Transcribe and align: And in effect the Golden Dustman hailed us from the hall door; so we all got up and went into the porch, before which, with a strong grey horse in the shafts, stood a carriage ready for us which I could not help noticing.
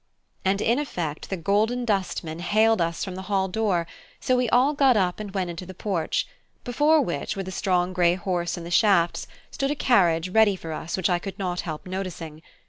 And 0.43 0.61
in 0.61 0.79
effect 0.79 1.29
the 1.29 1.37
Golden 1.37 1.85
Dustman 1.85 2.39
hailed 2.39 2.81
us 2.81 3.05
from 3.05 3.13
the 3.13 3.21
hall 3.29 3.47
door; 3.47 3.85
so 4.19 4.35
we 4.35 4.49
all 4.49 4.73
got 4.73 4.97
up 4.97 5.19
and 5.19 5.31
went 5.31 5.51
into 5.51 5.63
the 5.63 5.75
porch, 5.75 6.25
before 6.63 6.99
which, 7.01 7.35
with 7.35 7.47
a 7.47 7.51
strong 7.51 7.93
grey 7.93 8.15
horse 8.15 8.57
in 8.57 8.63
the 8.63 8.71
shafts, 8.71 9.27
stood 9.51 9.69
a 9.69 9.75
carriage 9.75 10.29
ready 10.29 10.55
for 10.55 10.73
us 10.73 10.97
which 10.97 11.07
I 11.11 11.19
could 11.19 11.37
not 11.37 11.59
help 11.61 11.85
noticing. 11.85 12.41